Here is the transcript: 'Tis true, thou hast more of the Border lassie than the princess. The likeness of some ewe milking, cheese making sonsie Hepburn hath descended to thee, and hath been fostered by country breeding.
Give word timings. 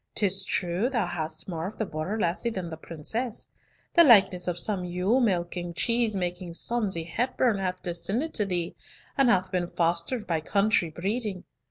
'Tis 0.15 0.43
true, 0.43 0.89
thou 0.89 1.05
hast 1.05 1.47
more 1.47 1.67
of 1.67 1.77
the 1.77 1.85
Border 1.85 2.19
lassie 2.19 2.49
than 2.49 2.71
the 2.71 2.75
princess. 2.75 3.45
The 3.93 4.03
likeness 4.03 4.47
of 4.47 4.57
some 4.57 4.83
ewe 4.83 5.19
milking, 5.19 5.75
cheese 5.75 6.15
making 6.15 6.53
sonsie 6.53 7.05
Hepburn 7.07 7.59
hath 7.59 7.83
descended 7.83 8.33
to 8.33 8.45
thee, 8.47 8.75
and 9.15 9.29
hath 9.29 9.51
been 9.51 9.67
fostered 9.67 10.25
by 10.25 10.39
country 10.41 10.89
breeding. 10.89 11.43